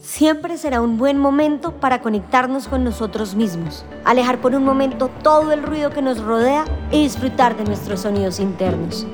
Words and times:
Siempre 0.00 0.56
será 0.56 0.80
un 0.80 0.96
buen 0.96 1.18
momento 1.18 1.72
para 1.72 2.00
conectarnos 2.00 2.68
con 2.68 2.84
nosotros 2.84 3.34
mismos, 3.34 3.84
alejar 4.06 4.40
por 4.40 4.54
un 4.54 4.64
momento 4.64 5.10
todo 5.22 5.52
el 5.52 5.62
ruido 5.62 5.90
que 5.90 6.00
nos 6.00 6.22
rodea 6.22 6.64
y 6.90 7.02
disfrutar 7.02 7.54
de 7.54 7.64
nuestros 7.64 8.00
sonidos 8.00 8.40
internos. 8.40 9.06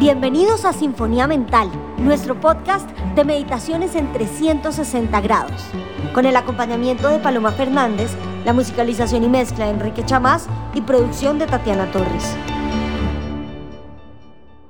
Bienvenidos 0.00 0.64
a 0.64 0.72
Sinfonía 0.72 1.26
Mental, 1.26 1.70
nuestro 1.98 2.40
podcast 2.40 2.88
de 3.14 3.26
meditaciones 3.26 3.94
en 3.94 4.10
360 4.10 5.20
grados, 5.20 5.66
con 6.14 6.24
el 6.24 6.34
acompañamiento 6.34 7.08
de 7.08 7.18
Paloma 7.18 7.52
Fernández, 7.52 8.10
la 8.46 8.54
musicalización 8.54 9.24
y 9.24 9.28
mezcla 9.28 9.66
de 9.66 9.72
Enrique 9.72 10.06
Chamás 10.06 10.46
y 10.72 10.80
producción 10.80 11.38
de 11.38 11.46
Tatiana 11.46 11.92
Torres. 11.92 12.34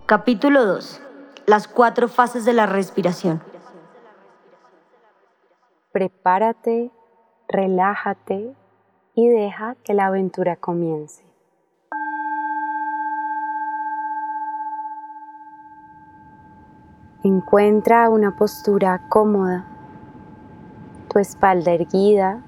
Capítulo 0.06 0.66
2. 0.66 1.00
Las 1.46 1.68
cuatro 1.68 2.08
fases 2.08 2.44
de 2.44 2.52
la 2.52 2.66
respiración. 2.66 3.51
Prepárate, 5.92 6.90
relájate 7.48 8.56
y 9.14 9.28
deja 9.28 9.74
que 9.84 9.92
la 9.92 10.06
aventura 10.06 10.56
comience. 10.56 11.22
Encuentra 17.22 18.08
una 18.08 18.34
postura 18.36 19.06
cómoda, 19.10 19.66
tu 21.10 21.18
espalda 21.18 21.72
erguida, 21.72 22.42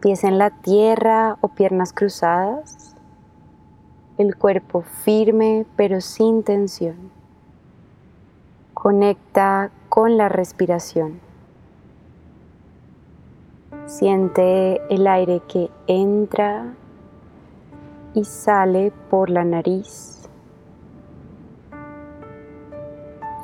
pies 0.00 0.24
en 0.24 0.38
la 0.38 0.48
tierra 0.48 1.36
o 1.42 1.48
piernas 1.48 1.92
cruzadas, 1.92 2.96
el 4.16 4.34
cuerpo 4.38 4.80
firme 4.80 5.66
pero 5.76 6.00
sin 6.00 6.42
tensión. 6.42 7.12
Conecta 8.72 9.70
con 9.90 10.16
la 10.16 10.30
respiración. 10.30 11.31
Siente 13.92 14.80
el 14.88 15.06
aire 15.06 15.42
que 15.46 15.70
entra 15.86 16.72
y 18.14 18.24
sale 18.24 18.90
por 19.10 19.28
la 19.28 19.44
nariz 19.44 20.30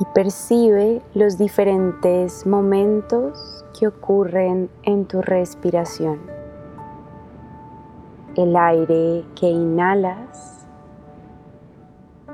y 0.01 0.05
percibe 0.15 1.03
los 1.13 1.37
diferentes 1.37 2.47
momentos 2.47 3.63
que 3.79 3.89
ocurren 3.89 4.71
en 4.85 5.05
tu 5.05 5.21
respiración. 5.21 6.19
El 8.35 8.57
aire 8.57 9.27
que 9.39 9.51
inhalas, 9.51 10.67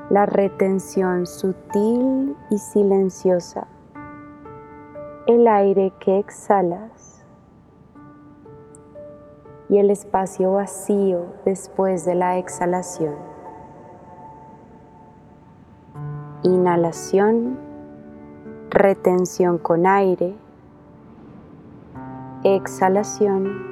la 0.09 0.25
retención 0.25 1.25
sutil 1.25 2.33
y 2.49 2.59
silenciosa, 2.59 3.67
el 5.27 5.45
aire 5.49 5.91
que 5.99 6.17
exhalas 6.17 6.94
y 9.69 9.79
el 9.79 9.89
espacio 9.89 10.53
vacío 10.53 11.25
después 11.43 12.05
de 12.05 12.15
la 12.15 12.37
exhalación. 12.37 13.15
Inhalación, 16.43 17.57
retención 18.69 19.57
con 19.57 19.87
aire, 19.87 20.35
exhalación, 22.43 23.63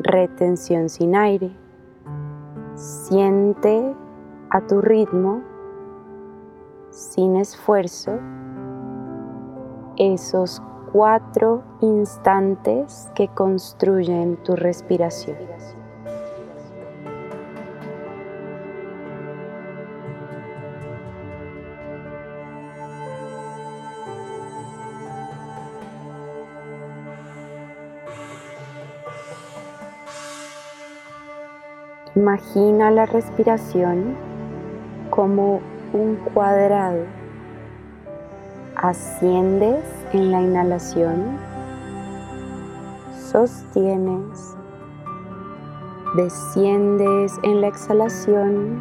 retención 0.00 0.88
sin 0.88 1.14
aire. 1.14 1.50
Siente 2.74 3.94
a 4.50 4.60
tu 4.62 4.80
ritmo, 4.80 5.42
sin 6.90 7.36
esfuerzo, 7.36 8.12
esos 9.98 10.62
cuatro 10.96 11.62
instantes 11.82 13.10
que 13.14 13.28
construyen 13.28 14.38
tu 14.38 14.56
respiración. 14.56 15.36
Imagina 32.14 32.90
la 32.90 33.04
respiración 33.04 34.16
como 35.10 35.60
un 35.92 36.16
cuadrado 36.32 37.04
Asciendes 38.76 39.82
en 40.16 40.32
la 40.32 40.40
inhalación, 40.40 41.38
sostienes, 43.30 44.56
desciendes 46.16 47.38
en 47.42 47.60
la 47.60 47.68
exhalación 47.68 48.80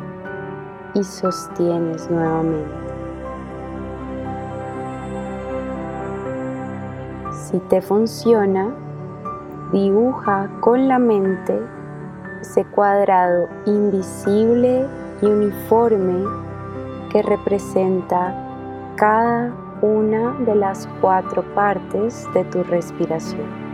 y 0.94 1.04
sostienes 1.04 2.10
nuevamente. 2.10 2.72
Si 7.32 7.60
te 7.70 7.82
funciona, 7.82 8.74
dibuja 9.74 10.50
con 10.62 10.88
la 10.88 11.00
mente 11.00 11.60
ese 12.42 12.64
cuadrado 12.66 13.48
invisible 13.66 14.88
y 15.22 15.26
uniforme 15.26 16.24
que 17.12 17.22
representa 17.22 18.34
cada 18.96 19.65
una 19.82 20.34
de 20.40 20.56
las 20.56 20.88
cuatro 21.02 21.44
partes 21.54 22.28
de 22.34 22.44
tu 22.46 22.64
respiración. 22.64 23.66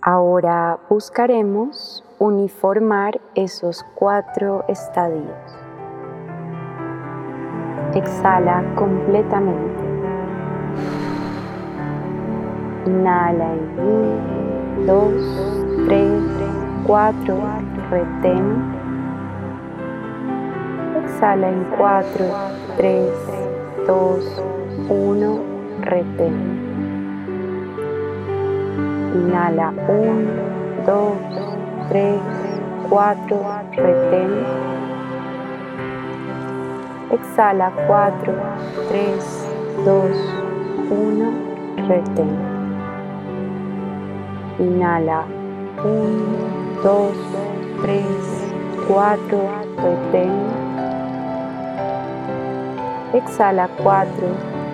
Ahora 0.00 0.78
buscaremos 0.88 2.02
uniformar 2.18 3.20
esos 3.34 3.84
cuatro 3.94 4.64
estadios. 4.68 5.36
Exhala 7.94 8.64
completamente. 8.74 9.84
Inhala 12.86 13.52
en 13.52 13.80
uno, 13.80 14.86
dos, 14.86 15.57
3, 15.88 16.04
4, 16.86 17.34
retén. 17.90 18.44
Exhala 21.02 21.48
en 21.48 21.64
4, 21.78 22.26
3, 22.76 23.12
2, 23.86 24.42
1, 24.90 25.40
retén. 25.80 26.34
Inhala 29.14 29.72
1, 29.88 30.28
2, 30.84 31.16
3, 31.88 32.20
4, 32.90 33.46
retén. 33.76 34.30
Exhala 37.12 37.72
4, 37.86 38.34
3, 38.90 39.48
2, 39.86 40.34
1, 40.90 41.32
retén. 41.88 42.36
Inhala 44.58 45.37
1, 45.84 46.82
2, 46.82 47.16
3, 47.82 48.04
4, 48.88 49.48
retén. 49.76 50.32
Exhala 53.12 53.68
4, 53.82 54.26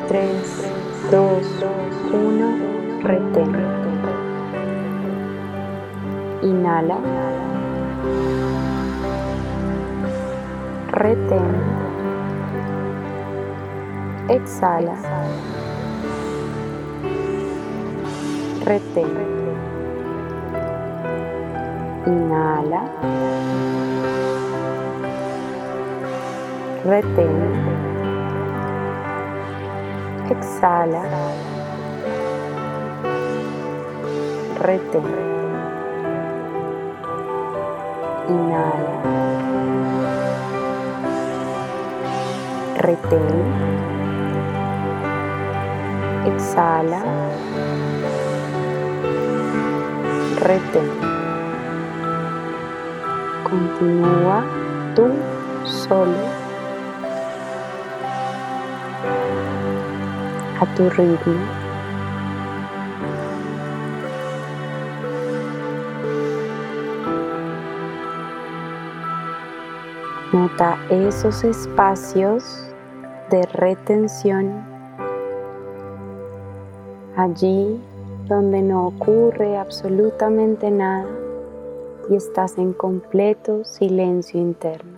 3, 0.09 0.65
2, 1.11 1.65
1, 2.11 2.49
retén. 3.03 3.53
Inhala. 6.43 6.99
Retén. 10.91 11.55
Exhala. 14.29 14.97
Retén. 18.65 19.34
Inhala. 22.07 22.83
Retén. 26.85 27.33
Exhala. 30.29 31.03
Retén. 34.61 35.09
Inhala. 38.29 38.97
Retén. 42.77 43.29
Exhala. 46.27 47.01
Retén. 50.43 51.24
Continúa 53.55 54.43
tú 54.97 55.13
solo 55.65 56.19
a 60.61 60.67
tu 60.75 60.91
ritmo. 60.91 61.35
Nota 70.33 70.77
esos 70.91 71.45
espacios 71.45 72.67
de 73.31 73.47
retención 73.53 74.65
allí 77.17 77.81
donde 78.27 78.63
no 78.63 78.89
ocurre 78.89 79.57
absolutamente 79.57 80.73
nada 80.73 81.07
y 82.11 82.17
estás 82.17 82.59
en 82.59 82.73
completo 82.73 83.65
silencio 83.65 84.41
interno. 84.41 84.94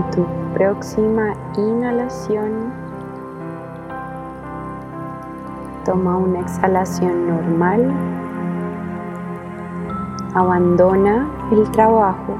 En 0.00 0.10
tu 0.12 0.24
próxima 0.54 1.34
inhalación, 1.58 2.72
toma 5.84 6.16
una 6.16 6.40
exhalación 6.40 7.28
normal. 7.28 7.92
Abandona 10.34 11.28
el 11.52 11.70
trabajo. 11.72 12.34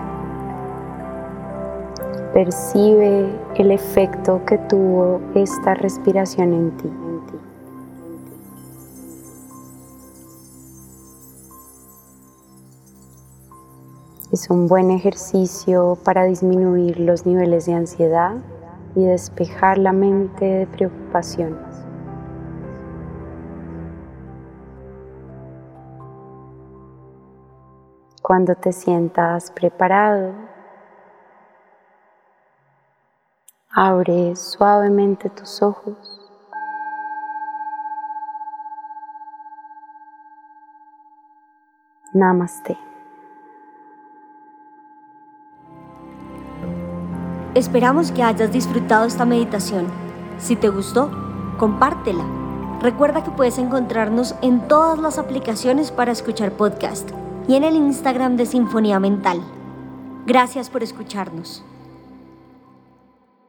Percibe 2.32 3.28
el 3.56 3.72
efecto 3.72 4.40
que 4.46 4.56
tuvo 4.56 5.20
esta 5.34 5.74
respiración 5.74 6.54
en 6.54 6.70
ti. 6.78 7.09
Es 14.32 14.48
un 14.48 14.68
buen 14.68 14.92
ejercicio 14.92 15.98
para 16.04 16.22
disminuir 16.22 17.00
los 17.00 17.26
niveles 17.26 17.66
de 17.66 17.74
ansiedad 17.74 18.36
y 18.94 19.02
despejar 19.02 19.76
la 19.76 19.92
mente 19.92 20.44
de 20.44 20.66
preocupaciones. 20.68 21.84
Cuando 28.22 28.54
te 28.54 28.72
sientas 28.72 29.50
preparado, 29.50 30.32
abre 33.72 34.36
suavemente 34.36 35.28
tus 35.30 35.60
ojos. 35.60 35.96
Namaste. 42.12 42.89
Esperamos 47.54 48.12
que 48.12 48.22
hayas 48.22 48.52
disfrutado 48.52 49.06
esta 49.06 49.24
meditación. 49.24 49.86
Si 50.38 50.54
te 50.54 50.68
gustó, 50.68 51.10
compártela. 51.58 52.24
Recuerda 52.80 53.24
que 53.24 53.32
puedes 53.32 53.58
encontrarnos 53.58 54.36
en 54.40 54.68
todas 54.68 55.00
las 55.00 55.18
aplicaciones 55.18 55.90
para 55.90 56.12
escuchar 56.12 56.52
podcast 56.52 57.10
y 57.48 57.56
en 57.56 57.64
el 57.64 57.74
Instagram 57.74 58.36
de 58.36 58.46
Sinfonía 58.46 59.00
Mental. 59.00 59.40
Gracias 60.26 60.70
por 60.70 60.84
escucharnos. 60.84 61.64